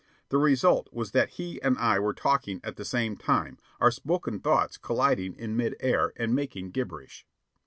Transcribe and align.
The 0.29 0.39
result 0.39 0.89
was 0.91 1.11
that 1.11 1.33
he 1.37 1.61
and 1.61 1.77
I 1.77 1.99
were 1.99 2.15
talking 2.15 2.59
at 2.63 2.75
the 2.75 2.83
same 2.83 3.15
time, 3.17 3.59
our 3.79 3.91
spoken 3.91 4.39
thoughts 4.39 4.75
colliding 4.75 5.35
in 5.35 5.55
mid 5.55 5.75
air 5.79 6.11
and 6.15 6.33
making 6.33 6.71
gibberish. 6.71 7.23